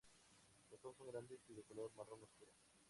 [0.71, 2.49] Los ojos son grandes y de color marrón oscuro.